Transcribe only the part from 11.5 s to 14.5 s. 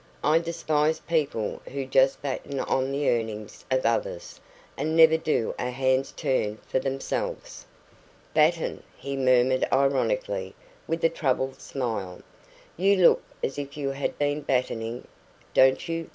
smile. "You look as if you had been